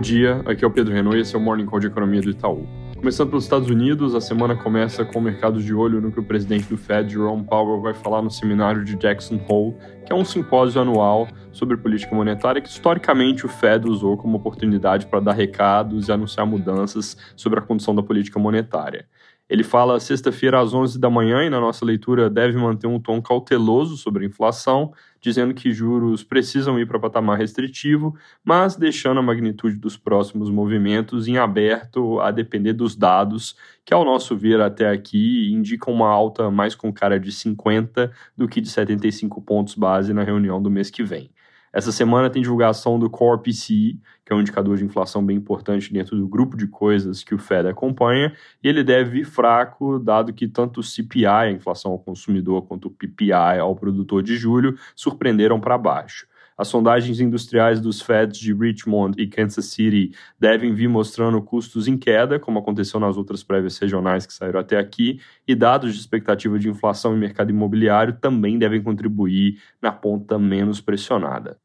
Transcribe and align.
Bom 0.00 0.02
dia, 0.02 0.40
aqui 0.46 0.64
é 0.64 0.66
o 0.66 0.70
Pedro 0.70 0.94
Renault 0.94 1.18
e 1.18 1.20
esse 1.20 1.34
é 1.34 1.38
o 1.38 1.42
Morning 1.42 1.66
Call 1.66 1.78
de 1.78 1.88
Economia 1.88 2.22
do 2.22 2.30
Itaú. 2.30 2.66
Começando 2.96 3.28
pelos 3.28 3.44
Estados 3.44 3.68
Unidos, 3.68 4.14
a 4.14 4.20
semana 4.22 4.56
começa 4.56 5.04
com 5.04 5.18
o 5.18 5.22
mercado 5.22 5.62
de 5.62 5.74
olho 5.74 6.00
no 6.00 6.10
que 6.10 6.18
o 6.18 6.22
presidente 6.22 6.66
do 6.70 6.78
Fed, 6.78 7.12
Jerome 7.12 7.44
Powell, 7.44 7.82
vai 7.82 7.92
falar 7.92 8.22
no 8.22 8.30
seminário 8.30 8.82
de 8.82 8.96
Jackson 8.96 9.38
Hole, 9.46 9.76
que 10.06 10.10
é 10.10 10.16
um 10.16 10.24
simpósio 10.24 10.80
anual 10.80 11.28
sobre 11.52 11.76
política 11.76 12.14
monetária 12.14 12.62
que 12.62 12.68
historicamente 12.70 13.44
o 13.44 13.48
Fed 13.50 13.86
usou 13.86 14.16
como 14.16 14.38
oportunidade 14.38 15.04
para 15.04 15.20
dar 15.20 15.34
recados 15.34 16.08
e 16.08 16.12
anunciar 16.12 16.46
mudanças 16.46 17.14
sobre 17.36 17.58
a 17.58 17.62
condução 17.62 17.94
da 17.94 18.02
política 18.02 18.38
monetária. 18.38 19.04
Ele 19.50 19.64
fala 19.64 19.98
sexta-feira 19.98 20.60
às 20.60 20.72
11 20.72 20.96
da 20.96 21.10
manhã 21.10 21.42
e 21.42 21.50
na 21.50 21.58
nossa 21.58 21.84
leitura 21.84 22.30
deve 22.30 22.56
manter 22.56 22.86
um 22.86 23.00
tom 23.00 23.20
cauteloso 23.20 23.96
sobre 23.96 24.24
a 24.24 24.28
inflação, 24.28 24.92
dizendo 25.20 25.52
que 25.52 25.72
juros 25.72 26.22
precisam 26.22 26.78
ir 26.78 26.86
para 26.86 27.00
patamar 27.00 27.36
restritivo, 27.36 28.14
mas 28.44 28.76
deixando 28.76 29.18
a 29.18 29.22
magnitude 29.22 29.76
dos 29.76 29.96
próximos 29.96 30.48
movimentos 30.48 31.26
em 31.26 31.36
aberto 31.36 32.20
a 32.20 32.30
depender 32.30 32.74
dos 32.74 32.94
dados, 32.94 33.56
que 33.84 33.92
ao 33.92 34.04
nosso 34.04 34.36
ver 34.36 34.60
até 34.60 34.88
aqui 34.88 35.52
indicam 35.52 35.92
uma 35.92 36.08
alta 36.08 36.48
mais 36.48 36.76
com 36.76 36.92
cara 36.92 37.18
de 37.18 37.32
50 37.32 38.12
do 38.36 38.46
que 38.46 38.60
de 38.60 38.68
75 38.70 39.42
pontos 39.42 39.74
base 39.74 40.12
na 40.14 40.22
reunião 40.22 40.62
do 40.62 40.70
mês 40.70 40.90
que 40.90 41.02
vem. 41.02 41.28
Essa 41.72 41.92
semana 41.92 42.28
tem 42.28 42.42
divulgação 42.42 42.98
do 42.98 43.08
Core 43.08 43.42
PCE, 43.42 44.00
que 44.24 44.32
é 44.32 44.34
um 44.34 44.40
indicador 44.40 44.76
de 44.76 44.84
inflação 44.84 45.24
bem 45.24 45.36
importante 45.36 45.92
dentro 45.92 46.16
do 46.16 46.26
grupo 46.26 46.56
de 46.56 46.66
coisas 46.66 47.22
que 47.22 47.34
o 47.34 47.38
Fed 47.38 47.68
acompanha, 47.68 48.34
e 48.62 48.68
ele 48.68 48.82
deve 48.82 49.10
vir 49.10 49.24
fraco, 49.24 49.98
dado 49.98 50.32
que 50.32 50.48
tanto 50.48 50.80
o 50.80 50.82
CPI, 50.82 51.26
a 51.26 51.50
inflação 51.50 51.92
ao 51.92 51.98
consumidor, 51.98 52.66
quanto 52.66 52.88
o 52.88 52.90
PPI 52.90 53.60
ao 53.60 53.76
produtor 53.76 54.22
de 54.22 54.36
julho, 54.36 54.76
surpreenderam 54.96 55.60
para 55.60 55.78
baixo. 55.78 56.26
As 56.60 56.68
sondagens 56.68 57.20
industriais 57.20 57.80
dos 57.80 58.02
Feds 58.02 58.38
de 58.38 58.52
Richmond 58.52 59.18
e 59.18 59.26
Kansas 59.26 59.64
City 59.64 60.14
devem 60.38 60.74
vir 60.74 60.88
mostrando 60.88 61.40
custos 61.40 61.88
em 61.88 61.96
queda, 61.96 62.38
como 62.38 62.58
aconteceu 62.58 63.00
nas 63.00 63.16
outras 63.16 63.42
prévias 63.42 63.78
regionais 63.78 64.26
que 64.26 64.34
saíram 64.34 64.60
até 64.60 64.76
aqui, 64.76 65.22
e 65.48 65.54
dados 65.54 65.94
de 65.94 65.98
expectativa 65.98 66.58
de 66.58 66.68
inflação 66.68 67.16
em 67.16 67.18
mercado 67.18 67.48
imobiliário 67.48 68.18
também 68.20 68.58
devem 68.58 68.82
contribuir 68.82 69.58
na 69.80 69.90
ponta 69.90 70.38
menos 70.38 70.82
pressionada. 70.82 71.56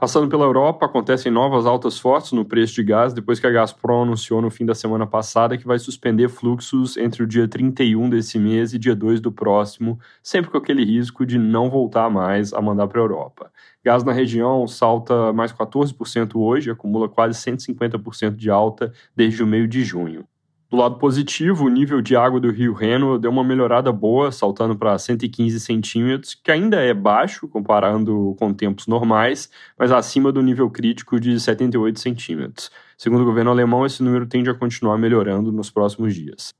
Passando 0.00 0.28
pela 0.28 0.44
Europa, 0.44 0.86
acontecem 0.86 1.32
novas 1.32 1.66
altas 1.66 1.98
fortes 1.98 2.30
no 2.30 2.44
preço 2.44 2.72
de 2.72 2.84
gás 2.84 3.12
depois 3.12 3.40
que 3.40 3.48
a 3.48 3.50
Gazprom 3.50 4.04
anunciou 4.04 4.40
no 4.40 4.48
fim 4.48 4.64
da 4.64 4.72
semana 4.72 5.08
passada 5.08 5.58
que 5.58 5.66
vai 5.66 5.76
suspender 5.76 6.28
fluxos 6.28 6.96
entre 6.96 7.24
o 7.24 7.26
dia 7.26 7.48
31 7.48 8.08
desse 8.08 8.38
mês 8.38 8.72
e 8.72 8.78
dia 8.78 8.94
2 8.94 9.20
do 9.20 9.32
próximo, 9.32 9.98
sempre 10.22 10.52
com 10.52 10.56
aquele 10.56 10.84
risco 10.84 11.26
de 11.26 11.36
não 11.36 11.68
voltar 11.68 12.08
mais 12.08 12.52
a 12.52 12.62
mandar 12.62 12.86
para 12.86 13.00
a 13.00 13.02
Europa. 13.02 13.52
Gás 13.84 14.04
na 14.04 14.12
região 14.12 14.68
salta 14.68 15.32
mais 15.32 15.52
14% 15.52 16.36
hoje, 16.36 16.70
acumula 16.70 17.08
quase 17.08 17.36
150% 17.36 18.36
de 18.36 18.48
alta 18.48 18.92
desde 19.16 19.42
o 19.42 19.48
meio 19.48 19.66
de 19.66 19.82
junho. 19.82 20.24
Do 20.70 20.76
lado 20.76 20.98
positivo, 20.98 21.64
o 21.64 21.68
nível 21.70 22.02
de 22.02 22.14
água 22.14 22.38
do 22.38 22.50
rio 22.50 22.74
Reno 22.74 23.18
deu 23.18 23.30
uma 23.30 23.42
melhorada 23.42 23.90
boa, 23.90 24.30
saltando 24.30 24.76
para 24.76 24.98
115 24.98 25.58
centímetros, 25.60 26.34
que 26.34 26.50
ainda 26.50 26.76
é 26.76 26.92
baixo 26.92 27.48
comparando 27.48 28.36
com 28.38 28.52
tempos 28.52 28.86
normais, 28.86 29.50
mas 29.78 29.90
acima 29.90 30.30
do 30.30 30.42
nível 30.42 30.68
crítico 30.70 31.18
de 31.18 31.40
78 31.40 31.98
centímetros. 31.98 32.70
Segundo 32.98 33.22
o 33.22 33.24
governo 33.24 33.50
alemão, 33.50 33.86
esse 33.86 34.02
número 34.02 34.26
tende 34.26 34.50
a 34.50 34.54
continuar 34.54 34.98
melhorando 34.98 35.50
nos 35.50 35.70
próximos 35.70 36.14
dias. 36.14 36.57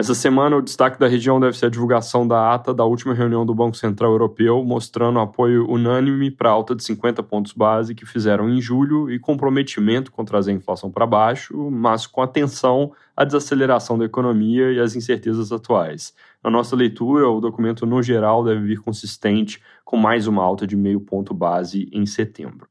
Essa 0.00 0.14
semana, 0.14 0.56
o 0.56 0.62
destaque 0.62 0.96
da 0.96 1.08
região 1.08 1.40
deve 1.40 1.58
ser 1.58 1.66
a 1.66 1.68
divulgação 1.68 2.24
da 2.24 2.54
ata 2.54 2.72
da 2.72 2.84
última 2.84 3.12
reunião 3.12 3.44
do 3.44 3.52
Banco 3.52 3.76
Central 3.76 4.12
Europeu, 4.12 4.64
mostrando 4.64 5.18
apoio 5.18 5.68
unânime 5.68 6.30
para 6.30 6.48
a 6.48 6.52
alta 6.52 6.72
de 6.72 6.84
50 6.84 7.20
pontos 7.24 7.52
base 7.52 7.96
que 7.96 8.06
fizeram 8.06 8.48
em 8.48 8.60
julho 8.60 9.10
e 9.10 9.18
comprometimento 9.18 10.12
com 10.12 10.24
trazer 10.24 10.52
a 10.52 10.54
inflação 10.54 10.88
para 10.88 11.04
baixo, 11.04 11.68
mas 11.72 12.06
com 12.06 12.22
atenção 12.22 12.92
à 13.16 13.24
desaceleração 13.24 13.98
da 13.98 14.04
economia 14.04 14.70
e 14.70 14.78
às 14.78 14.94
incertezas 14.94 15.50
atuais. 15.50 16.14
Na 16.44 16.48
nossa 16.48 16.76
leitura, 16.76 17.28
o 17.28 17.40
documento 17.40 17.84
no 17.84 18.00
geral 18.00 18.44
deve 18.44 18.60
vir 18.60 18.78
consistente 18.78 19.60
com 19.84 19.96
mais 19.96 20.28
uma 20.28 20.44
alta 20.44 20.64
de 20.64 20.76
meio 20.76 21.00
ponto 21.00 21.34
base 21.34 21.88
em 21.92 22.06
setembro. 22.06 22.68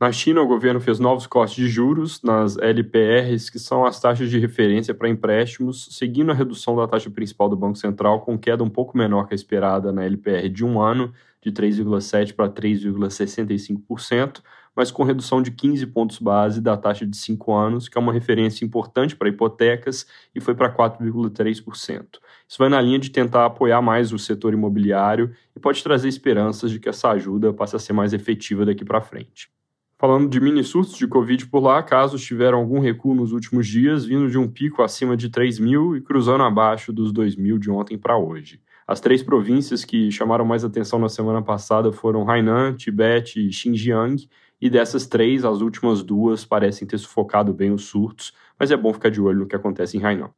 Na 0.00 0.12
China, 0.12 0.40
o 0.42 0.46
governo 0.46 0.80
fez 0.80 1.00
novos 1.00 1.26
cortes 1.26 1.56
de 1.56 1.66
juros 1.66 2.22
nas 2.22 2.56
LPRs, 2.56 3.50
que 3.50 3.58
são 3.58 3.84
as 3.84 4.00
taxas 4.00 4.30
de 4.30 4.38
referência 4.38 4.94
para 4.94 5.08
empréstimos, 5.08 5.88
seguindo 5.90 6.30
a 6.30 6.34
redução 6.34 6.76
da 6.76 6.86
taxa 6.86 7.10
principal 7.10 7.48
do 7.48 7.56
Banco 7.56 7.76
Central, 7.76 8.20
com 8.20 8.38
queda 8.38 8.62
um 8.62 8.70
pouco 8.70 8.96
menor 8.96 9.26
que 9.26 9.34
a 9.34 9.36
esperada 9.36 9.90
na 9.90 10.04
LPR 10.04 10.48
de 10.48 10.64
um 10.64 10.80
ano, 10.80 11.12
de 11.42 11.50
3,7% 11.50 12.32
para 12.32 12.48
3,65%, 12.48 14.40
mas 14.76 14.92
com 14.92 15.02
redução 15.02 15.42
de 15.42 15.50
15 15.50 15.84
pontos 15.88 16.20
base 16.20 16.60
da 16.60 16.76
taxa 16.76 17.04
de 17.04 17.16
5 17.16 17.52
anos, 17.52 17.88
que 17.88 17.98
é 17.98 18.00
uma 18.00 18.12
referência 18.12 18.64
importante 18.64 19.16
para 19.16 19.28
hipotecas, 19.28 20.06
e 20.32 20.40
foi 20.40 20.54
para 20.54 20.72
4,3%. 20.72 22.20
Isso 22.46 22.56
vai 22.56 22.68
na 22.68 22.80
linha 22.80 23.00
de 23.00 23.10
tentar 23.10 23.46
apoiar 23.46 23.82
mais 23.82 24.12
o 24.12 24.18
setor 24.18 24.54
imobiliário 24.54 25.34
e 25.56 25.58
pode 25.58 25.82
trazer 25.82 26.06
esperanças 26.06 26.70
de 26.70 26.78
que 26.78 26.88
essa 26.88 27.10
ajuda 27.10 27.52
passe 27.52 27.74
a 27.74 27.80
ser 27.80 27.94
mais 27.94 28.12
efetiva 28.12 28.64
daqui 28.64 28.84
para 28.84 29.00
frente. 29.00 29.57
Falando 30.00 30.28
de 30.28 30.40
mini 30.40 30.62
surtos 30.62 30.96
de 30.96 31.08
Covid 31.08 31.48
por 31.48 31.60
lá, 31.60 31.82
casos 31.82 32.22
tiveram 32.22 32.58
algum 32.58 32.78
recuo 32.78 33.16
nos 33.16 33.32
últimos 33.32 33.66
dias, 33.66 34.04
vindo 34.04 34.30
de 34.30 34.38
um 34.38 34.46
pico 34.46 34.80
acima 34.80 35.16
de 35.16 35.28
3 35.28 35.58
mil 35.58 35.96
e 35.96 36.00
cruzando 36.00 36.44
abaixo 36.44 36.92
dos 36.92 37.10
2 37.10 37.34
mil 37.34 37.58
de 37.58 37.68
ontem 37.68 37.98
para 37.98 38.16
hoje. 38.16 38.60
As 38.86 39.00
três 39.00 39.24
províncias 39.24 39.84
que 39.84 40.08
chamaram 40.12 40.44
mais 40.44 40.64
atenção 40.64 41.00
na 41.00 41.08
semana 41.08 41.42
passada 41.42 41.90
foram 41.90 42.30
Hainan, 42.30 42.76
Tibete 42.76 43.48
e 43.48 43.52
Xinjiang, 43.52 44.28
e 44.60 44.70
dessas 44.70 45.04
três, 45.04 45.44
as 45.44 45.60
últimas 45.60 46.00
duas 46.04 46.44
parecem 46.44 46.86
ter 46.86 46.98
sufocado 46.98 47.52
bem 47.52 47.72
os 47.72 47.86
surtos, 47.86 48.32
mas 48.56 48.70
é 48.70 48.76
bom 48.76 48.92
ficar 48.92 49.10
de 49.10 49.20
olho 49.20 49.40
no 49.40 49.46
que 49.48 49.56
acontece 49.56 49.96
em 49.96 50.04
Hainan. 50.04 50.30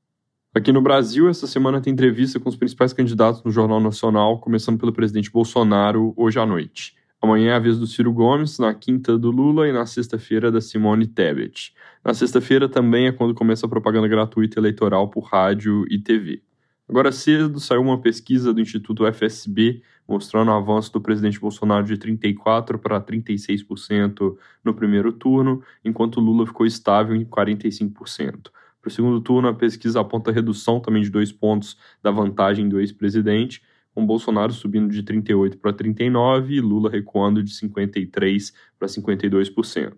Aqui 0.54 0.72
no 0.72 0.80
Brasil, 0.80 1.28
essa 1.28 1.46
semana 1.46 1.82
tem 1.82 1.92
entrevista 1.92 2.40
com 2.40 2.48
os 2.48 2.56
principais 2.56 2.94
candidatos 2.94 3.44
no 3.44 3.50
Jornal 3.50 3.78
Nacional, 3.78 4.40
começando 4.40 4.80
pelo 4.80 4.92
presidente 4.92 5.30
Bolsonaro 5.30 6.14
hoje 6.16 6.38
à 6.40 6.46
noite. 6.46 6.98
Amanhã 7.22 7.52
é 7.52 7.54
a 7.54 7.58
vez 7.58 7.78
do 7.78 7.86
Ciro 7.86 8.12
Gomes, 8.12 8.58
na 8.58 8.72
quinta 8.72 9.18
do 9.18 9.30
Lula 9.30 9.68
e 9.68 9.72
na 9.72 9.84
sexta-feira 9.84 10.50
da 10.50 10.60
Simone 10.60 11.06
Tebet. 11.06 11.74
Na 12.02 12.14
sexta-feira 12.14 12.66
também 12.66 13.08
é 13.08 13.12
quando 13.12 13.34
começa 13.34 13.66
a 13.66 13.68
propaganda 13.68 14.08
gratuita 14.08 14.58
eleitoral 14.58 15.08
por 15.10 15.24
rádio 15.24 15.84
e 15.90 15.98
TV. 15.98 16.42
Agora 16.88 17.12
cedo 17.12 17.60
saiu 17.60 17.82
uma 17.82 18.00
pesquisa 18.00 18.54
do 18.54 18.60
Instituto 18.60 19.04
FSB 19.12 19.82
mostrando 20.08 20.48
o 20.48 20.54
avanço 20.54 20.92
do 20.92 21.00
presidente 21.00 21.38
Bolsonaro 21.38 21.84
de 21.84 21.96
34% 21.96 22.78
para 22.78 23.00
36% 23.00 24.36
no 24.64 24.74
primeiro 24.74 25.12
turno, 25.12 25.62
enquanto 25.84 26.20
Lula 26.20 26.46
ficou 26.46 26.66
estável 26.66 27.14
em 27.14 27.24
45%. 27.24 28.50
Para 28.80 28.88
o 28.88 28.90
segundo 28.90 29.20
turno, 29.20 29.46
a 29.46 29.54
pesquisa 29.54 30.00
aponta 30.00 30.32
redução 30.32 30.80
também 30.80 31.02
de 31.02 31.10
dois 31.10 31.30
pontos 31.30 31.76
da 32.02 32.10
vantagem 32.10 32.68
do 32.68 32.80
ex-presidente, 32.80 33.62
com 33.94 34.06
Bolsonaro 34.06 34.52
subindo 34.52 34.88
de 34.90 35.02
38% 35.02 35.56
para 35.58 35.72
39% 35.72 36.50
e 36.50 36.60
Lula 36.60 36.90
recuando 36.90 37.42
de 37.42 37.52
53% 37.52 38.52
para 38.78 38.88
52%. 38.88 39.94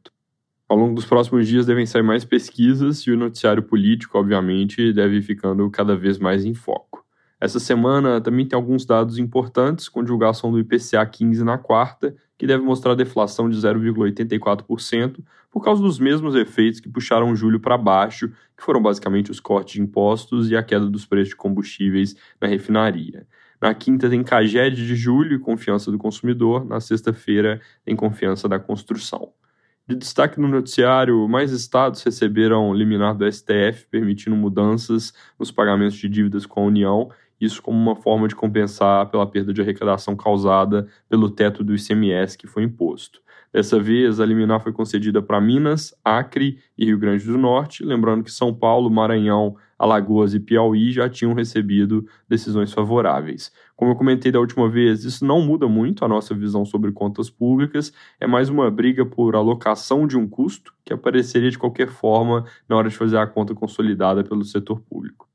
Ao 0.68 0.76
longo 0.76 0.94
dos 0.94 1.04
próximos 1.04 1.46
dias 1.46 1.66
devem 1.66 1.84
sair 1.84 2.02
mais 2.02 2.24
pesquisas 2.24 3.00
e 3.00 3.10
o 3.10 3.16
noticiário 3.16 3.62
político, 3.62 4.18
obviamente, 4.18 4.92
deve 4.92 5.20
ficando 5.20 5.68
cada 5.70 5.94
vez 5.94 6.18
mais 6.18 6.44
em 6.44 6.54
foco. 6.54 7.04
Essa 7.38 7.58
semana 7.58 8.20
também 8.20 8.46
tem 8.46 8.56
alguns 8.56 8.86
dados 8.86 9.18
importantes, 9.18 9.88
com 9.88 10.02
divulgação 10.02 10.52
do 10.52 10.60
IPCA 10.60 11.04
15 11.04 11.42
na 11.42 11.58
quarta, 11.58 12.14
que 12.38 12.46
deve 12.46 12.62
mostrar 12.62 12.94
deflação 12.94 13.50
de 13.50 13.56
0,84%, 13.58 15.18
por 15.50 15.62
causa 15.62 15.82
dos 15.82 15.98
mesmos 15.98 16.34
efeitos 16.34 16.80
que 16.80 16.88
puxaram 16.88 17.34
julho 17.36 17.60
para 17.60 17.76
baixo, 17.76 18.30
que 18.56 18.62
foram 18.62 18.80
basicamente 18.80 19.30
os 19.30 19.40
cortes 19.40 19.74
de 19.74 19.82
impostos 19.82 20.50
e 20.50 20.56
a 20.56 20.62
queda 20.62 20.86
dos 20.88 21.04
preços 21.04 21.30
de 21.30 21.36
combustíveis 21.36 22.16
na 22.40 22.46
refinaria. 22.46 23.26
Na 23.62 23.72
quinta 23.72 24.10
tem 24.10 24.24
Caged 24.24 24.74
de 24.74 24.96
julho 24.96 25.36
e 25.36 25.38
confiança 25.38 25.88
do 25.92 25.96
consumidor. 25.96 26.64
Na 26.64 26.80
sexta-feira 26.80 27.60
tem 27.84 27.94
confiança 27.94 28.48
da 28.48 28.58
construção. 28.58 29.32
De 29.86 29.94
destaque 29.94 30.40
no 30.40 30.48
noticiário, 30.48 31.28
mais 31.28 31.52
estados 31.52 32.02
receberam 32.02 32.74
liminar 32.74 33.14
do 33.16 33.30
STF 33.30 33.86
permitindo 33.88 34.34
mudanças 34.34 35.12
nos 35.38 35.52
pagamentos 35.52 35.96
de 35.96 36.08
dívidas 36.08 36.44
com 36.44 36.60
a 36.60 36.66
União, 36.66 37.08
isso 37.40 37.62
como 37.62 37.78
uma 37.78 37.94
forma 37.94 38.26
de 38.26 38.34
compensar 38.34 39.08
pela 39.10 39.26
perda 39.28 39.52
de 39.52 39.60
arrecadação 39.60 40.16
causada 40.16 40.88
pelo 41.08 41.30
teto 41.30 41.62
do 41.62 41.72
ICMS 41.72 42.36
que 42.36 42.48
foi 42.48 42.64
imposto. 42.64 43.20
Dessa 43.52 43.78
vez, 43.78 44.18
a 44.18 44.24
liminar 44.24 44.62
foi 44.62 44.72
concedida 44.72 45.20
para 45.20 45.38
Minas, 45.38 45.94
Acre 46.02 46.58
e 46.76 46.86
Rio 46.86 46.98
Grande 46.98 47.26
do 47.26 47.36
Norte, 47.36 47.84
lembrando 47.84 48.24
que 48.24 48.30
São 48.30 48.54
Paulo, 48.54 48.90
Maranhão, 48.90 49.56
Alagoas 49.78 50.32
e 50.32 50.40
Piauí 50.40 50.90
já 50.90 51.06
tinham 51.08 51.34
recebido 51.34 52.06
decisões 52.26 52.72
favoráveis. 52.72 53.52
Como 53.76 53.90
eu 53.90 53.96
comentei 53.96 54.32
da 54.32 54.40
última 54.40 54.70
vez, 54.70 55.04
isso 55.04 55.24
não 55.26 55.42
muda 55.42 55.68
muito 55.68 56.02
a 56.02 56.08
nossa 56.08 56.34
visão 56.34 56.64
sobre 56.64 56.92
contas 56.92 57.28
públicas, 57.28 57.92
é 58.18 58.26
mais 58.26 58.48
uma 58.48 58.70
briga 58.70 59.04
por 59.04 59.36
alocação 59.36 60.06
de 60.06 60.16
um 60.16 60.26
custo 60.26 60.72
que 60.84 60.92
apareceria 60.92 61.50
de 61.50 61.58
qualquer 61.58 61.88
forma 61.88 62.46
na 62.66 62.76
hora 62.76 62.88
de 62.88 62.96
fazer 62.96 63.18
a 63.18 63.26
conta 63.26 63.54
consolidada 63.54 64.24
pelo 64.24 64.44
setor 64.44 64.80
público. 64.80 65.31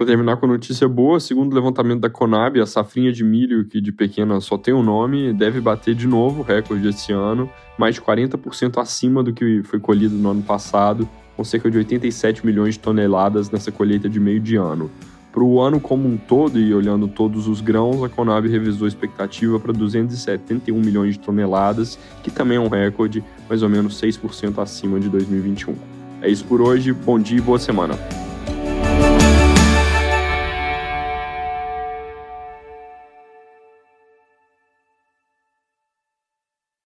Para 0.00 0.06
terminar 0.06 0.38
com 0.38 0.46
notícia 0.46 0.88
boa, 0.88 1.20
segundo 1.20 1.52
o 1.52 1.54
levantamento 1.54 2.00
da 2.00 2.08
Conab, 2.08 2.58
a 2.58 2.64
safrinha 2.64 3.12
de 3.12 3.22
milho, 3.22 3.66
que 3.66 3.82
de 3.82 3.92
pequena 3.92 4.40
só 4.40 4.56
tem 4.56 4.72
o 4.72 4.78
um 4.78 4.82
nome, 4.82 5.30
deve 5.34 5.60
bater 5.60 5.94
de 5.94 6.06
novo 6.06 6.40
o 6.40 6.42
recorde 6.42 6.88
esse 6.88 7.12
ano, 7.12 7.50
mais 7.76 7.96
de 7.96 8.00
40% 8.00 8.80
acima 8.80 9.22
do 9.22 9.30
que 9.30 9.62
foi 9.62 9.78
colhido 9.78 10.14
no 10.14 10.30
ano 10.30 10.40
passado, 10.42 11.06
com 11.36 11.44
cerca 11.44 11.70
de 11.70 11.76
87 11.76 12.46
milhões 12.46 12.76
de 12.76 12.80
toneladas 12.80 13.50
nessa 13.50 13.70
colheita 13.70 14.08
de 14.08 14.18
meio 14.18 14.40
de 14.40 14.56
ano. 14.56 14.90
Para 15.30 15.42
o 15.42 15.60
ano 15.60 15.78
como 15.78 16.08
um 16.08 16.16
todo 16.16 16.58
e 16.58 16.72
olhando 16.72 17.06
todos 17.06 17.46
os 17.46 17.60
grãos, 17.60 18.02
a 18.02 18.08
Conab 18.08 18.48
revisou 18.48 18.86
a 18.86 18.88
expectativa 18.88 19.60
para 19.60 19.70
271 19.70 20.80
milhões 20.80 21.16
de 21.16 21.20
toneladas, 21.20 21.98
que 22.22 22.30
também 22.30 22.56
é 22.56 22.60
um 22.60 22.68
recorde, 22.68 23.22
mais 23.46 23.62
ou 23.62 23.68
menos 23.68 24.00
6% 24.00 24.62
acima 24.62 24.98
de 24.98 25.10
2021. 25.10 25.74
É 26.22 26.30
isso 26.30 26.46
por 26.46 26.62
hoje, 26.62 26.90
bom 26.90 27.18
dia 27.18 27.36
e 27.36 27.42
boa 27.42 27.58
semana. 27.58 27.98